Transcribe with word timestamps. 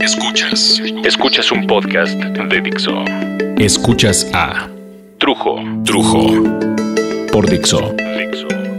Escuchas. 0.00 0.82
Escuchas 1.04 1.52
un 1.52 1.66
podcast 1.68 2.14
de 2.14 2.60
Dixo. 2.60 3.04
Escuchas 3.58 4.26
a 4.34 4.68
Trujo. 5.18 5.60
Trujo. 5.84 6.42
Por 7.30 7.48
Dixo. 7.48 7.94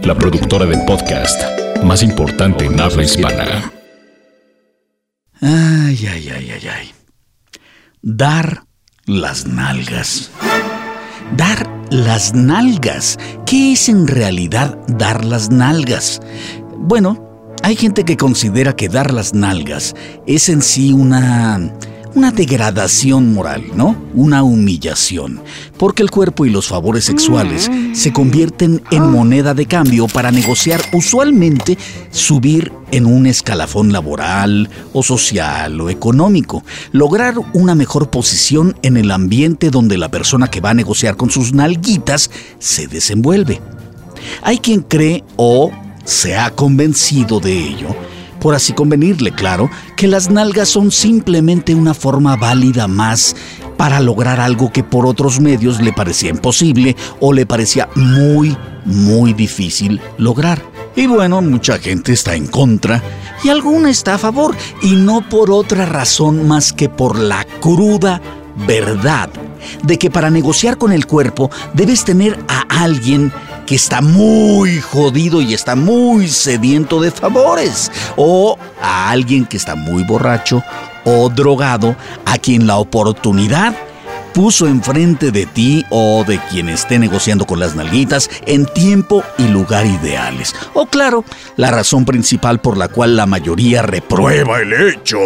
La 0.02 0.14
productora 0.14 0.66
del 0.66 0.84
podcast 0.84 1.40
más 1.82 2.02
importante 2.02 2.66
en 2.66 2.78
habla 2.78 3.02
hispana. 3.02 3.72
Ay, 5.40 6.06
ay, 6.06 6.28
ay, 6.36 6.50
ay, 6.50 6.68
ay. 6.68 6.90
Dar 8.02 8.64
las 9.06 9.46
nalgas. 9.46 10.30
Dar 11.36 11.66
las 11.90 12.34
nalgas. 12.34 13.18
¿Qué 13.46 13.72
es 13.72 13.88
en 13.88 14.06
realidad 14.06 14.78
dar 14.86 15.24
las 15.24 15.50
nalgas? 15.50 16.20
Bueno, 16.76 17.27
hay 17.62 17.76
gente 17.76 18.04
que 18.04 18.16
considera 18.16 18.74
que 18.74 18.88
dar 18.88 19.12
las 19.12 19.34
nalgas 19.34 19.94
es 20.26 20.48
en 20.48 20.62
sí 20.62 20.92
una 20.92 21.72
una 22.14 22.32
degradación 22.32 23.32
moral, 23.32 23.62
¿no? 23.76 23.96
Una 24.14 24.42
humillación, 24.42 25.40
porque 25.76 26.02
el 26.02 26.10
cuerpo 26.10 26.46
y 26.46 26.50
los 26.50 26.66
favores 26.66 27.04
sexuales 27.04 27.70
se 27.92 28.12
convierten 28.12 28.82
en 28.90 29.10
moneda 29.10 29.54
de 29.54 29.66
cambio 29.66 30.08
para 30.08 30.30
negociar 30.30 30.80
usualmente 30.92 31.78
subir 32.10 32.72
en 32.90 33.06
un 33.06 33.26
escalafón 33.26 33.92
laboral 33.92 34.68
o 34.92 35.02
social 35.02 35.80
o 35.80 35.90
económico, 35.90 36.64
lograr 36.92 37.34
una 37.52 37.74
mejor 37.74 38.10
posición 38.10 38.76
en 38.82 38.96
el 38.96 39.10
ambiente 39.10 39.70
donde 39.70 39.98
la 39.98 40.10
persona 40.10 40.50
que 40.50 40.60
va 40.60 40.70
a 40.70 40.74
negociar 40.74 41.16
con 41.16 41.30
sus 41.30 41.52
nalguitas 41.52 42.30
se 42.58 42.88
desenvuelve. 42.88 43.60
Hay 44.42 44.58
quien 44.58 44.80
cree 44.80 45.22
o 45.36 45.70
se 46.08 46.38
ha 46.38 46.50
convencido 46.50 47.38
de 47.38 47.52
ello, 47.52 47.94
por 48.40 48.54
así 48.54 48.72
convenirle, 48.72 49.30
claro, 49.30 49.70
que 49.94 50.08
las 50.08 50.30
nalgas 50.30 50.70
son 50.70 50.90
simplemente 50.90 51.74
una 51.74 51.92
forma 51.92 52.34
válida 52.34 52.88
más 52.88 53.36
para 53.76 54.00
lograr 54.00 54.40
algo 54.40 54.72
que 54.72 54.82
por 54.82 55.04
otros 55.04 55.38
medios 55.38 55.82
le 55.82 55.92
parecía 55.92 56.30
imposible 56.30 56.96
o 57.20 57.34
le 57.34 57.44
parecía 57.44 57.90
muy, 57.94 58.56
muy 58.86 59.34
difícil 59.34 60.00
lograr. 60.16 60.62
Y 60.96 61.06
bueno, 61.06 61.42
mucha 61.42 61.78
gente 61.78 62.14
está 62.14 62.34
en 62.34 62.46
contra 62.46 63.02
y 63.44 63.50
alguna 63.50 63.90
está 63.90 64.14
a 64.14 64.18
favor, 64.18 64.56
y 64.80 64.96
no 64.96 65.28
por 65.28 65.50
otra 65.50 65.84
razón 65.84 66.48
más 66.48 66.72
que 66.72 66.88
por 66.88 67.18
la 67.18 67.44
cruda 67.60 68.22
verdad 68.66 69.28
de 69.82 69.98
que 69.98 70.10
para 70.10 70.30
negociar 70.30 70.78
con 70.78 70.92
el 70.92 71.06
cuerpo 71.06 71.50
debes 71.74 72.04
tener 72.04 72.38
a 72.48 72.82
alguien 72.82 73.30
que 73.68 73.74
está 73.74 74.00
muy 74.00 74.80
jodido 74.80 75.42
y 75.42 75.52
está 75.52 75.76
muy 75.76 76.26
sediento 76.28 77.02
de 77.02 77.10
favores, 77.10 77.92
o 78.16 78.58
a 78.80 79.10
alguien 79.10 79.44
que 79.44 79.58
está 79.58 79.74
muy 79.74 80.04
borracho 80.04 80.62
o 81.04 81.28
drogado, 81.28 81.94
a 82.24 82.38
quien 82.38 82.66
la 82.66 82.78
oportunidad 82.78 83.76
puso 84.32 84.66
enfrente 84.66 85.32
de 85.32 85.44
ti 85.44 85.84
o 85.90 86.24
de 86.26 86.38
quien 86.48 86.70
esté 86.70 86.98
negociando 86.98 87.44
con 87.44 87.60
las 87.60 87.74
nalguitas 87.74 88.30
en 88.46 88.64
tiempo 88.64 89.22
y 89.36 89.48
lugar 89.48 89.84
ideales. 89.84 90.54
O 90.72 90.86
claro, 90.86 91.22
la 91.56 91.70
razón 91.70 92.06
principal 92.06 92.62
por 92.62 92.78
la 92.78 92.88
cual 92.88 93.16
la 93.16 93.26
mayoría 93.26 93.82
reprueba 93.82 94.60
el 94.60 94.72
hecho. 94.72 95.18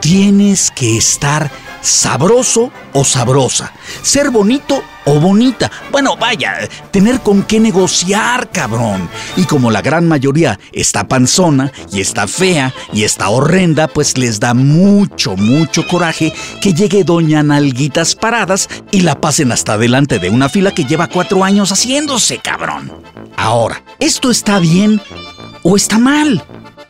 Tienes 0.00 0.70
que 0.70 0.96
estar 0.96 1.50
sabroso 1.82 2.72
o 2.94 3.04
sabrosa, 3.04 3.74
ser 4.00 4.30
bonito 4.30 4.82
o 5.06 5.18
bonita. 5.18 5.70
Bueno, 5.90 6.16
vaya, 6.16 6.68
tener 6.90 7.20
con 7.20 7.42
qué 7.42 7.58
negociar, 7.58 8.50
cabrón. 8.50 9.08
Y 9.36 9.44
como 9.44 9.70
la 9.70 9.80
gran 9.80 10.06
mayoría 10.06 10.58
está 10.72 11.08
panzona 11.08 11.72
y 11.90 12.00
está 12.00 12.26
fea 12.28 12.74
y 12.92 13.04
está 13.04 13.30
horrenda, 13.30 13.88
pues 13.88 14.18
les 14.18 14.38
da 14.38 14.52
mucho, 14.52 15.36
mucho 15.36 15.86
coraje 15.88 16.32
que 16.60 16.74
llegue 16.74 17.04
doña 17.04 17.42
Nalguitas 17.42 18.14
Paradas 18.14 18.68
y 18.90 19.00
la 19.00 19.20
pasen 19.20 19.52
hasta 19.52 19.78
delante 19.78 20.18
de 20.18 20.28
una 20.28 20.48
fila 20.48 20.72
que 20.72 20.84
lleva 20.84 21.06
cuatro 21.06 21.44
años 21.44 21.72
haciéndose, 21.72 22.38
cabrón. 22.38 22.92
Ahora, 23.36 23.82
¿esto 23.98 24.30
está 24.30 24.58
bien 24.58 25.00
o 25.62 25.76
está 25.76 25.98
mal? 25.98 26.44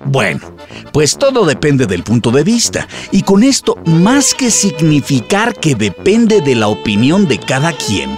Bueno, 0.09 0.57
pues 0.93 1.19
todo 1.19 1.45
depende 1.45 1.87
del 1.87 2.05
punto 2.05 2.31
de 2.31 2.45
vista, 2.45 2.87
y 3.11 3.23
con 3.23 3.43
esto, 3.43 3.77
más 3.87 4.35
que 4.35 4.53
significar 4.53 5.55
que 5.55 5.75
depende 5.75 6.41
de 6.41 6.55
la 6.55 6.69
opinión 6.69 7.27
de 7.27 7.39
cada 7.39 7.73
quien, 7.73 8.17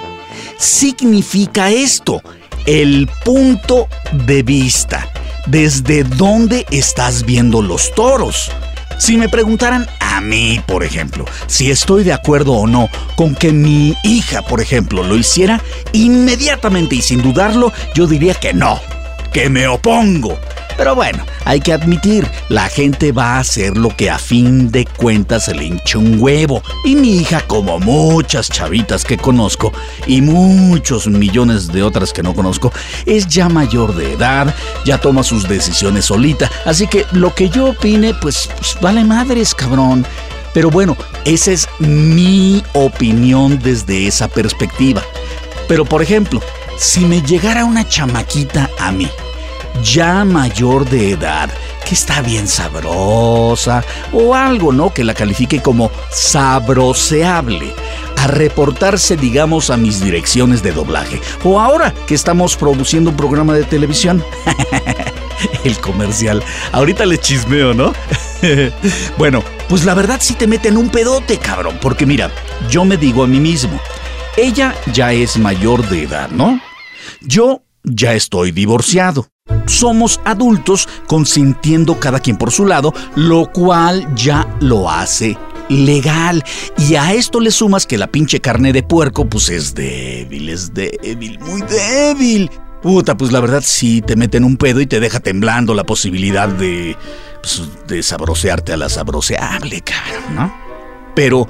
significa 0.59 1.71
esto, 1.71 2.21
el 2.66 3.09
punto 3.25 3.88
de 4.26 4.43
vista, 4.43 5.09
desde 5.47 6.04
dónde 6.04 6.66
estás 6.71 7.25
viendo 7.25 7.62
los 7.62 7.94
toros. 7.94 8.50
Si 8.99 9.16
me 9.16 9.31
preguntaran 9.31 9.87
a 10.00 10.20
mí, 10.20 10.60
por 10.66 10.84
ejemplo, 10.84 11.25
si 11.47 11.70
estoy 11.70 12.05
de 12.05 12.12
acuerdo 12.12 12.53
o 12.53 12.66
no 12.66 12.91
con 13.16 13.34
que 13.34 13.50
mi 13.50 13.97
hija, 14.03 14.43
por 14.43 14.60
ejemplo, 14.60 15.03
lo 15.03 15.16
hiciera, 15.16 15.62
inmediatamente 15.93 16.97
y 16.97 17.03
sin 17.03 17.22
dudarlo, 17.22 17.72
yo 17.94 18.06
diría 18.06 18.34
que 18.34 18.53
no, 18.53 18.78
que 19.32 19.49
me 19.49 19.66
opongo. 19.66 20.37
Pero 20.78 20.94
bueno, 20.94 21.27
hay 21.44 21.61
que 21.61 21.72
admitir, 21.72 22.31
la 22.49 22.69
gente 22.69 23.11
va 23.11 23.34
a 23.34 23.41
hacer 23.41 23.77
lo 23.77 23.94
que 23.97 24.11
a 24.11 24.19
fin 24.19 24.71
de 24.71 24.87
cuentas 24.87 25.47
se 25.47 25.55
le 25.55 25.65
hincha 25.65 25.99
un 25.99 26.21
huevo. 26.21 26.62
Y 26.84 26.94
mi 26.94 27.16
hija, 27.16 27.41
como 27.49 27.81
muchas 27.81 28.49
chavitas 28.49 29.05
que 29.05 29.17
conozco 29.17 29.72
y 30.06 30.22
muchos 30.22 31.09
millones 31.09 31.67
de 31.67 31.83
otras 31.83 32.12
que 32.12 32.22
no 32.22 32.33
conozco, 32.33 32.72
es 33.06 33.27
ya 33.27 33.49
mayor 33.49 33.97
de 33.97 34.12
edad, 34.12 34.55
ya 34.84 34.99
toma 34.99 35.25
sus 35.25 35.49
decisiones 35.49 36.05
solita. 36.05 36.49
Así 36.65 36.87
que 36.87 37.05
lo 37.11 37.34
que 37.34 37.50
yo 37.50 37.71
opine, 37.71 38.15
pues, 38.15 38.49
pues 38.56 38.78
vale 38.81 39.03
madres, 39.03 39.56
cabrón. 39.56 40.06
Pero 40.55 40.71
bueno, 40.71 40.97
esa 41.25 41.50
es 41.50 41.69
mi 41.81 42.62
opinión 42.75 43.59
desde 43.59 44.06
esa 44.06 44.28
perspectiva. 44.28 45.03
Pero 45.67 45.84
por 45.84 46.03
ejemplo, 46.03 46.41
si 46.78 47.00
me 47.00 47.21
llegara 47.21 47.65
una 47.65 47.87
chamaquita 47.87 48.71
a 48.78 48.93
mí, 48.93 49.09
ya 49.83 50.25
mayor 50.25 50.89
de 50.89 51.12
edad, 51.12 51.50
que 51.87 51.94
está 51.94 52.21
bien 52.21 52.49
sabrosa, 52.49 53.84
o 54.12 54.34
algo, 54.34 54.72
¿no? 54.72 54.93
Que 54.93 55.05
la 55.05 55.15
califique 55.15 55.61
como 55.61 55.91
sabroseable, 56.11 57.75
a 58.17 58.27
reportarse, 58.27 59.17
digamos, 59.17 59.71
a 59.71 59.77
mis 59.77 60.00
direcciones 60.00 60.62
de 60.62 60.72
doblaje. 60.72 61.21
O 61.44 61.61
ahora 61.61 61.94
que 62.06 62.15
estamos 62.15 62.56
produciendo 62.56 63.11
un 63.11 63.17
programa 63.17 63.55
de 63.55 63.65
televisión. 63.65 64.25
El 65.65 65.78
comercial. 65.78 66.43
Ahorita 66.72 67.06
le 67.06 67.19
chismeo, 67.19 67.72
¿no? 67.72 67.93
bueno, 69.19 69.43
pues 69.69 69.84
la 69.84 69.94
verdad 69.94 70.19
sí 70.21 70.34
te 70.34 70.47
mete 70.47 70.69
en 70.69 70.77
un 70.77 70.88
pedote, 70.88 71.38
cabrón, 71.38 71.78
porque 71.81 72.06
mira, 72.06 72.31
yo 72.69 72.84
me 72.84 72.97
digo 72.97 73.22
a 73.22 73.27
mí 73.27 73.38
mismo, 73.38 73.78
ella 74.37 74.75
ya 74.93 75.12
es 75.12 75.38
mayor 75.38 75.88
de 75.88 76.03
edad, 76.05 76.28
¿no? 76.31 76.61
Yo 77.21 77.62
ya 77.84 78.15
estoy 78.15 78.53
divorciado 78.53 79.28
somos 79.69 80.21
adultos 80.25 80.89
consintiendo 81.06 81.99
cada 82.01 82.21
quien 82.21 82.37
por 82.37 82.51
su 82.51 82.67
lado, 82.67 82.93
lo 83.15 83.51
cual 83.53 84.15
ya 84.15 84.47
lo 84.61 84.91
hace 84.91 85.37
legal. 85.69 86.45
Y 86.77 86.95
a 86.95 87.12
esto 87.12 87.41
le 87.41 87.51
sumas 87.51 87.87
que 87.87 87.99
la 87.99 88.06
pinche 88.06 88.41
carne 88.41 88.73
de 88.73 88.83
puerco 88.83 89.27
pues 89.27 89.49
es 89.51 89.75
débil, 89.75 90.49
es 90.49 90.73
débil, 90.75 91.39
muy 91.41 91.62
débil. 91.62 92.51
Puta, 92.83 93.17
pues 93.17 93.33
la 93.33 93.41
verdad 93.41 93.62
sí 93.65 94.03
te 94.03 94.15
meten 94.15 94.45
un 94.45 94.56
pedo 94.56 94.81
y 94.81 94.87
te 94.87 95.01
deja 95.01 95.19
temblando 95.19 95.75
la 95.75 95.85
posibilidad 95.85 96.49
de, 96.49 96.97
pues, 97.43 97.62
de 97.89 98.03
sabrosearte 98.05 98.73
a 98.73 98.77
la 98.77 98.89
sabroseable, 98.89 99.81
cabrón, 99.81 100.35
¿no? 100.37 100.55
Pero 101.17 101.49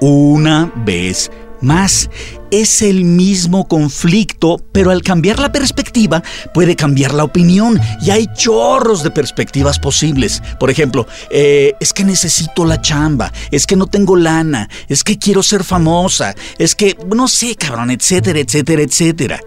una 0.00 0.72
vez 0.76 1.32
más, 1.60 2.10
es 2.50 2.82
el 2.82 3.04
mismo 3.04 3.68
conflicto, 3.68 4.58
pero 4.72 4.90
al 4.90 5.02
cambiar 5.02 5.38
la 5.38 5.52
perspectiva 5.52 6.22
puede 6.54 6.76
cambiar 6.76 7.14
la 7.14 7.24
opinión 7.24 7.80
y 8.00 8.10
hay 8.10 8.26
chorros 8.34 9.02
de 9.02 9.10
perspectivas 9.10 9.78
posibles. 9.78 10.42
Por 10.58 10.70
ejemplo, 10.70 11.06
eh, 11.30 11.74
es 11.80 11.92
que 11.92 12.04
necesito 12.04 12.64
la 12.64 12.80
chamba, 12.80 13.32
es 13.50 13.66
que 13.66 13.76
no 13.76 13.86
tengo 13.86 14.16
lana, 14.16 14.68
es 14.88 15.04
que 15.04 15.18
quiero 15.18 15.42
ser 15.42 15.64
famosa, 15.64 16.34
es 16.58 16.74
que, 16.74 16.96
no 17.14 17.28
sé, 17.28 17.54
cabrón, 17.56 17.90
etcétera, 17.90 18.40
etcétera, 18.40 18.82
etcétera. 18.82 19.40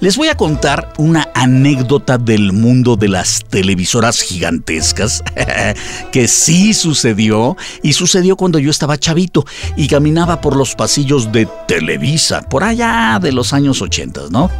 Les 0.00 0.16
voy 0.16 0.28
a 0.28 0.36
contar 0.36 0.92
una 0.98 1.28
anécdota 1.34 2.18
del 2.18 2.52
mundo 2.52 2.96
de 2.96 3.08
las 3.08 3.44
televisoras 3.48 4.20
gigantescas, 4.20 5.22
que 6.12 6.28
sí 6.28 6.74
sucedió, 6.74 7.56
y 7.82 7.92
sucedió 7.92 8.36
cuando 8.36 8.58
yo 8.58 8.70
estaba 8.70 8.98
chavito 8.98 9.44
y 9.76 9.88
caminaba 9.88 10.40
por 10.40 10.56
los 10.56 10.74
pasillos 10.74 11.32
de 11.32 11.48
Televisa, 11.66 12.42
por 12.42 12.64
allá 12.64 13.18
de 13.20 13.32
los 13.32 13.52
años 13.52 13.80
80, 13.82 14.22
¿no? 14.30 14.50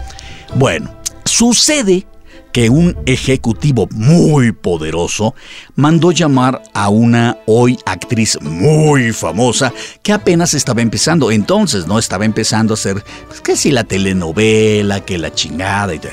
Bueno, 0.54 0.94
sucede 1.24 2.06
que 2.54 2.70
un 2.70 2.96
ejecutivo 3.06 3.88
muy 3.90 4.52
poderoso 4.52 5.34
mandó 5.74 6.12
llamar 6.12 6.62
a 6.72 6.88
una 6.88 7.36
hoy 7.46 7.76
actriz 7.84 8.38
muy 8.40 9.12
famosa 9.12 9.72
que 10.04 10.12
apenas 10.12 10.54
estaba 10.54 10.80
empezando. 10.80 11.32
Entonces, 11.32 11.88
¿no? 11.88 11.98
Estaba 11.98 12.24
empezando 12.24 12.74
a 12.74 12.76
hacer, 12.76 13.02
pues, 13.26 13.58
si 13.58 13.72
la 13.72 13.82
telenovela, 13.82 15.00
que 15.00 15.18
la 15.18 15.34
chingada 15.34 15.96
y 15.96 15.98
tal. 15.98 16.12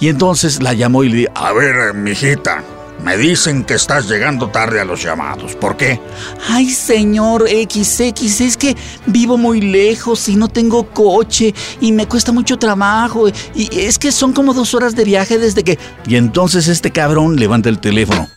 Y 0.00 0.08
entonces 0.08 0.62
la 0.62 0.74
llamó 0.74 1.02
y 1.02 1.08
le 1.08 1.16
dijo, 1.16 1.32
a 1.34 1.50
ver, 1.54 1.94
mijita, 1.94 2.62
Me 3.02 3.16
dicen 3.16 3.64
que 3.64 3.74
estás 3.74 4.08
llegando 4.08 4.48
tarde 4.50 4.80
a 4.80 4.84
los 4.84 5.02
llamados. 5.02 5.54
¿Por 5.54 5.76
qué? 5.76 6.00
Ay, 6.48 6.70
señor 6.70 7.48
XX, 7.48 8.40
es 8.40 8.56
que 8.56 8.76
vivo 9.06 9.38
muy 9.38 9.60
lejos 9.60 10.28
y 10.28 10.36
no 10.36 10.48
tengo 10.48 10.86
coche 10.92 11.54
y 11.80 11.92
me 11.92 12.06
cuesta 12.06 12.30
mucho 12.30 12.58
trabajo. 12.58 13.28
Y 13.54 13.68
es 13.80 13.98
que 13.98 14.12
son 14.12 14.32
como 14.32 14.52
dos 14.52 14.74
horas 14.74 14.94
de 14.94 15.04
viaje 15.04 15.38
desde 15.38 15.64
que... 15.64 15.78
Y 16.06 16.16
entonces 16.16 16.68
este 16.68 16.90
cabrón 16.90 17.36
levanta 17.36 17.68
el 17.68 17.78
teléfono. 17.78 18.28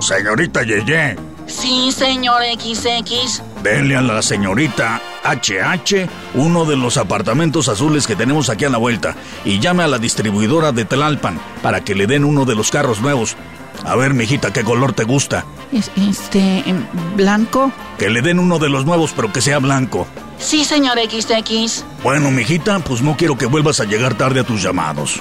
Señorita 0.00 0.62
Yeye. 0.62 1.16
Sí, 1.46 1.92
señor 1.92 2.42
XX. 2.42 3.42
Denle 3.62 3.96
a 3.96 4.02
la 4.02 4.22
señorita 4.22 5.00
HH 5.24 6.08
uno 6.34 6.64
de 6.64 6.76
los 6.76 6.96
apartamentos 6.96 7.68
azules 7.68 8.06
que 8.06 8.16
tenemos 8.16 8.48
aquí 8.48 8.64
a 8.64 8.70
la 8.70 8.78
vuelta 8.78 9.14
y 9.44 9.60
llame 9.60 9.84
a 9.84 9.88
la 9.88 9.98
distribuidora 9.98 10.72
de 10.72 10.84
Tlalpan 10.84 11.40
para 11.62 11.82
que 11.82 11.94
le 11.94 12.06
den 12.06 12.24
uno 12.24 12.44
de 12.44 12.56
los 12.56 12.70
carros 12.70 13.00
nuevos. 13.00 13.36
A 13.84 13.96
ver, 13.96 14.14
mijita, 14.14 14.52
¿qué 14.52 14.64
color 14.64 14.92
te 14.92 15.04
gusta? 15.04 15.44
Este, 15.72 16.62
em, 16.68 16.84
blanco. 17.16 17.72
Que 17.98 18.10
le 18.10 18.20
den 18.20 18.38
uno 18.38 18.58
de 18.58 18.68
los 18.68 18.84
nuevos, 18.84 19.12
pero 19.14 19.32
que 19.32 19.40
sea 19.40 19.58
blanco. 19.58 20.06
Sí, 20.38 20.64
señor 20.64 20.98
XX. 20.98 21.84
Bueno, 22.02 22.30
mijita, 22.30 22.80
pues 22.80 23.00
no 23.00 23.16
quiero 23.16 23.38
que 23.38 23.46
vuelvas 23.46 23.80
a 23.80 23.84
llegar 23.84 24.14
tarde 24.14 24.40
a 24.40 24.44
tus 24.44 24.62
llamados. 24.62 25.20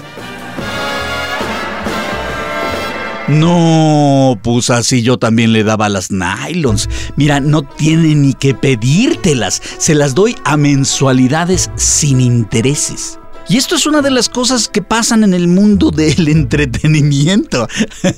No, 3.27 4.39
pues 4.44 4.69
así 4.69 5.03
yo 5.03 5.18
también 5.18 5.53
le 5.53 5.63
daba 5.63 5.89
las 5.89 6.12
nylons. 6.12 6.89
Mira, 7.15 7.39
no 7.39 7.63
tiene 7.63 8.15
ni 8.15 8.33
que 8.33 8.53
pedírtelas. 8.53 9.62
Se 9.77 9.95
las 9.95 10.15
doy 10.15 10.35
a 10.44 10.57
mensualidades 10.57 11.69
sin 11.75 12.19
intereses. 12.19 13.20
Y 13.49 13.57
esto 13.57 13.75
es 13.75 13.85
una 13.85 14.01
de 14.01 14.11
las 14.11 14.29
cosas 14.29 14.67
que 14.67 14.81
pasan 14.81 15.23
en 15.23 15.33
el 15.33 15.47
mundo 15.47 15.91
del 15.91 16.27
entretenimiento. 16.29 17.67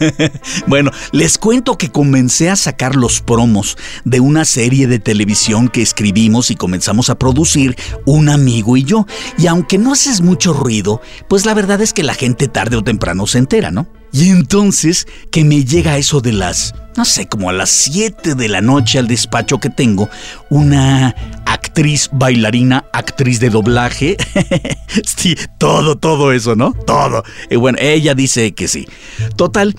bueno, 0.67 0.91
les 1.11 1.37
cuento 1.37 1.77
que 1.77 1.89
comencé 1.89 2.49
a 2.49 2.55
sacar 2.55 2.95
los 2.95 3.21
promos 3.21 3.77
de 4.05 4.19
una 4.19 4.45
serie 4.45 4.87
de 4.87 4.99
televisión 4.99 5.69
que 5.69 5.81
escribimos 5.81 6.51
y 6.51 6.55
comenzamos 6.55 7.09
a 7.09 7.15
producir 7.15 7.75
un 8.05 8.29
amigo 8.29 8.77
y 8.77 8.83
yo. 8.83 9.07
Y 9.37 9.47
aunque 9.47 9.77
no 9.77 9.93
haces 9.93 10.21
mucho 10.21 10.53
ruido, 10.53 11.01
pues 11.27 11.45
la 11.45 11.53
verdad 11.53 11.81
es 11.81 11.93
que 11.93 12.03
la 12.03 12.13
gente 12.13 12.47
tarde 12.47 12.75
o 12.75 12.83
temprano 12.83 13.25
se 13.27 13.39
entera, 13.39 13.71
¿no? 13.71 13.87
Y 14.11 14.29
entonces 14.29 15.07
que 15.31 15.43
me 15.43 15.65
llega 15.65 15.97
eso 15.97 16.21
de 16.21 16.33
las, 16.33 16.75
no 16.95 17.03
sé, 17.03 17.27
como 17.27 17.49
a 17.49 17.53
las 17.53 17.71
7 17.71 18.35
de 18.35 18.47
la 18.47 18.61
noche 18.61 18.99
al 18.99 19.07
despacho 19.07 19.57
que 19.59 19.71
tengo, 19.71 20.07
una 20.51 21.42
actriz, 21.73 22.07
bailarina, 22.11 22.85
actriz 22.93 23.39
de 23.39 23.49
doblaje. 23.49 24.15
sí, 25.17 25.35
todo, 25.57 25.95
todo 25.95 26.31
eso, 26.31 26.55
¿no? 26.55 26.73
Todo. 26.85 27.23
Y 27.49 27.55
bueno, 27.55 27.79
ella 27.81 28.13
dice 28.13 28.53
que 28.53 28.67
sí. 28.67 28.87
Total, 29.35 29.75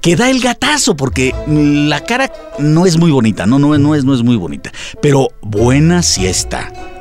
que 0.00 0.16
da 0.16 0.28
el 0.28 0.40
gatazo 0.40 0.96
porque 0.96 1.32
la 1.46 2.00
cara 2.00 2.32
no 2.58 2.84
es 2.84 2.98
muy 2.98 3.12
bonita, 3.12 3.46
no, 3.46 3.60
no, 3.60 3.78
no, 3.78 3.94
es, 3.94 4.04
no 4.04 4.12
es 4.12 4.24
muy 4.24 4.34
bonita, 4.34 4.72
pero 5.00 5.28
buena 5.40 6.02
sí 6.02 6.26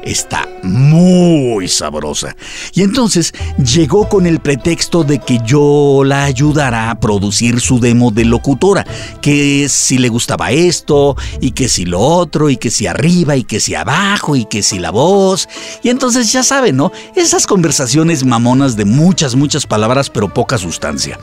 está 0.06 0.48
muy 0.63 1.68
sabrosa. 1.68 2.36
Y 2.74 2.84
entonces 2.84 3.34
llegó 3.57 4.07
con 4.07 4.25
el 4.25 4.40
pretexto 4.40 5.04
de 5.04 5.19
que 5.19 5.40
yo 5.46 6.04
la 6.06 6.24
ayudara 6.24 6.90
a 6.90 7.00
producir 7.00 7.60
su 7.60 7.80
demo 7.80 8.12
de 8.12 8.25
locutora, 8.25 8.86
que 9.22 9.68
si 9.68 9.98
le 9.98 10.10
gustaba 10.10 10.52
esto, 10.52 11.16
y 11.42 11.52
que 11.52 11.68
si 11.68 11.86
lo 11.86 12.00
otro, 12.00 12.50
y 12.50 12.57
que 12.57 12.69
si 12.69 12.88
arriba, 12.88 13.36
y 13.36 13.44
que 13.44 13.60
si 13.60 13.75
abajo, 13.75 14.36
y 14.36 14.46
que 14.46 14.63
si 14.63 14.80
la 14.80 14.92
voz. 14.92 15.50
Y 15.84 15.90
entonces 15.90 16.31
ya 16.31 16.44
saben, 16.44 16.78
¿no? 16.78 16.92
Esas 17.16 17.48
conversaciones 17.48 18.24
mamonas 18.24 18.78
de 18.78 18.86
muchas, 18.86 19.36
muchas 19.36 19.66
palabras, 19.66 20.10
pero 20.10 20.34
poca 20.34 20.58
sustancia. 20.58 21.19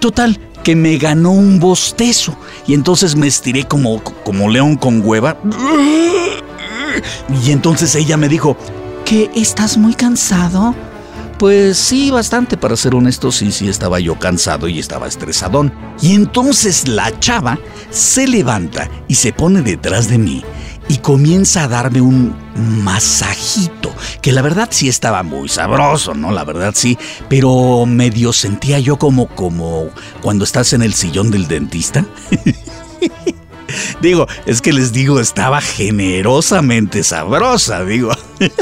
Total, 0.00 0.40
que 0.64 0.74
me 0.74 0.96
ganó 0.96 1.32
un 1.32 1.60
bostezo. 1.60 2.36
Y 2.66 2.74
entonces 2.74 3.14
me 3.14 3.26
estiré 3.26 3.64
como, 3.64 4.02
como 4.02 4.48
león 4.48 4.76
con 4.76 5.02
hueva. 5.04 5.36
Y 7.44 7.52
entonces 7.52 7.94
ella 7.94 8.16
me 8.16 8.28
dijo, 8.28 8.56
¿que 9.04 9.30
estás 9.34 9.76
muy 9.76 9.94
cansado? 9.94 10.74
Pues 11.38 11.76
sí, 11.76 12.10
bastante, 12.10 12.56
para 12.56 12.76
ser 12.76 12.94
honesto, 12.94 13.32
sí, 13.32 13.50
sí 13.50 13.68
estaba 13.68 13.98
yo 13.98 14.16
cansado 14.18 14.68
y 14.68 14.78
estaba 14.78 15.08
estresadón. 15.08 15.72
Y 16.00 16.14
entonces 16.14 16.86
la 16.86 17.18
chava 17.18 17.58
se 17.90 18.28
levanta 18.28 18.88
y 19.08 19.16
se 19.16 19.32
pone 19.32 19.62
detrás 19.62 20.08
de 20.08 20.18
mí 20.18 20.44
y 20.88 20.98
comienza 20.98 21.64
a 21.64 21.68
darme 21.68 22.00
un 22.00 22.34
masajito, 22.54 23.92
que 24.20 24.30
la 24.30 24.42
verdad 24.42 24.68
sí 24.70 24.88
estaba 24.88 25.22
muy 25.22 25.48
sabroso, 25.48 26.14
¿no? 26.14 26.32
La 26.32 26.44
verdad 26.44 26.74
sí, 26.76 26.98
pero 27.28 27.86
medio 27.86 28.32
sentía 28.32 28.78
yo 28.78 28.98
como, 28.98 29.26
como 29.28 29.88
cuando 30.20 30.44
estás 30.44 30.72
en 30.72 30.82
el 30.82 30.94
sillón 30.94 31.30
del 31.30 31.48
dentista. 31.48 32.04
Digo, 34.00 34.26
es 34.46 34.60
que 34.60 34.72
les 34.72 34.92
digo, 34.92 35.20
estaba 35.20 35.60
generosamente 35.60 37.02
sabrosa, 37.04 37.84
digo. 37.84 38.12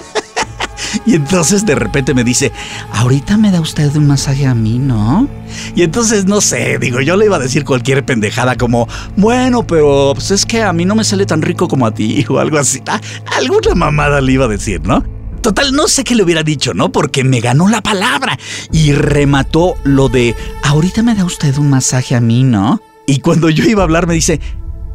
Y 1.07 1.15
entonces 1.15 1.65
de 1.67 1.75
repente 1.75 2.15
me 2.15 2.25
dice, 2.25 2.53
ahorita 2.93 3.37
me 3.37 3.51
da 3.51 3.61
usted 3.61 3.95
un 3.97 4.07
masaje 4.07 4.47
a 4.47 4.55
mí, 4.55 4.79
¿no? 4.79 5.29
Y 5.75 5.83
entonces 5.83 6.27
no 6.27 6.41
sé, 6.41 6.79
digo, 6.79 7.01
yo 7.01 7.17
le 7.17 7.27
iba 7.27 7.37
a 7.37 7.41
decir 7.41 7.65
cualquier 7.65 8.05
pendejada 8.05 8.57
como, 8.57 8.89
bueno, 9.17 9.67
pero 9.67 10.13
pues 10.15 10.31
es 10.31 10.47
que 10.47 10.63
a 10.63 10.73
mí 10.73 10.85
no 10.85 10.95
me 10.95 11.05
sale 11.05 11.27
tan 11.27 11.43
rico 11.43 11.69
como 11.69 11.87
a 11.87 11.95
ti 11.95 12.25
o 12.29 12.39
algo 12.39 12.59
así. 12.59 12.83
Ah, 12.87 13.01
alguna 13.37 13.75
mamada 13.75 14.21
le 14.21 14.33
iba 14.33 14.47
a 14.47 14.49
decir, 14.49 14.81
¿no? 14.83 15.05
Total, 15.43 15.73
no 15.73 15.89
sé 15.89 16.05
qué 16.05 16.15
le 16.15 16.23
hubiera 16.23 16.43
dicho, 16.43 16.75
¿no? 16.75 16.93
Porque 16.93 17.25
me 17.25 17.41
ganó 17.41 17.69
la 17.69 17.81
palabra 17.81 18.39
y 18.73 18.93
remató 18.93 19.75
lo 19.85 20.09
de, 20.11 20.35
ahorita 20.65 21.03
me 21.03 21.15
da 21.15 21.25
usted 21.25 21.57
un 21.57 21.71
masaje 21.71 22.15
a 22.15 22.21
mí, 22.21 22.43
¿no? 22.43 22.83
Y 23.07 23.21
cuando 23.21 23.49
yo 23.49 23.65
iba 23.65 23.83
a 23.83 23.85
hablar 23.85 24.07
me 24.07 24.15
dice, 24.15 24.39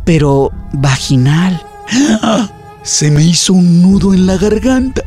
pero 0.05 0.51
vaginal. 0.73 1.61
Se 2.83 3.11
me 3.11 3.23
hizo 3.23 3.53
un 3.53 3.81
nudo 3.81 4.13
en 4.13 4.27
la 4.27 4.37
garganta 4.37 5.03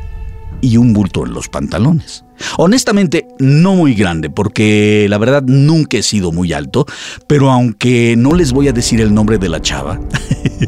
y 0.60 0.76
un 0.76 0.92
bulto 0.92 1.24
en 1.24 1.32
los 1.32 1.48
pantalones. 1.48 2.24
Honestamente, 2.56 3.26
no 3.38 3.74
muy 3.74 3.94
grande, 3.94 4.30
porque 4.30 5.06
la 5.08 5.18
verdad 5.18 5.42
nunca 5.42 5.96
he 5.96 6.02
sido 6.02 6.30
muy 6.32 6.52
alto, 6.52 6.86
pero 7.26 7.50
aunque 7.50 8.14
no 8.16 8.34
les 8.34 8.52
voy 8.52 8.68
a 8.68 8.72
decir 8.72 9.00
el 9.00 9.12
nombre 9.12 9.38
de 9.38 9.48
la 9.48 9.60
chava, 9.60 10.00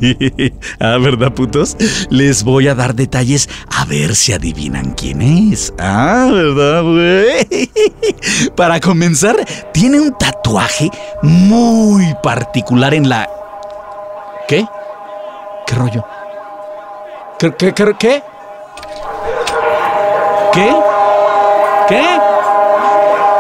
ah, 0.80 0.98
¿verdad, 0.98 1.32
putos? 1.32 1.76
Les 2.10 2.42
voy 2.42 2.68
a 2.68 2.74
dar 2.74 2.94
detalles 2.94 3.48
a 3.68 3.84
ver 3.84 4.16
si 4.16 4.32
adivinan 4.32 4.94
quién 4.94 5.22
es. 5.22 5.72
Ah, 5.78 6.28
¿verdad, 6.32 6.82
güey? 6.82 7.70
Para 8.56 8.80
comenzar, 8.80 9.36
tiene 9.72 10.00
un 10.00 10.16
tatuaje 10.18 10.90
muy 11.22 12.04
particular 12.22 12.94
en 12.94 13.08
la 13.08 13.28
¿Qué? 14.50 14.66
¿Qué 15.64 15.74
rollo? 15.76 16.04
¿Qué? 17.38 17.54
¿Qué? 17.54 17.72
¿Qué? 17.72 17.94
¿Qué? 18.00 18.22
¿Qué? 20.52 20.74
¿Qué? 21.86 22.02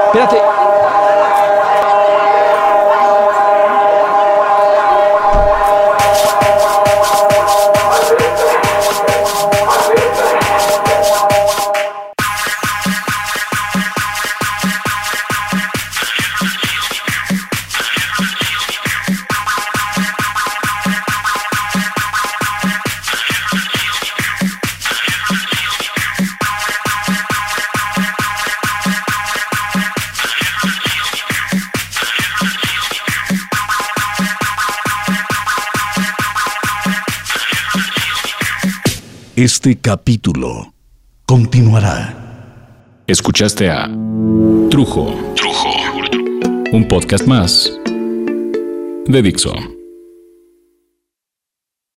Espérate. 0.06 0.59
Este 39.40 39.74
capítulo 39.74 40.74
continuará. 41.24 43.02
Escuchaste 43.06 43.70
a 43.70 43.86
Trujo. 44.68 45.14
Trujo. 45.34 45.70
Un 46.72 46.86
podcast 46.86 47.26
más 47.26 47.72
de 49.06 49.22
Dixon. 49.22 49.79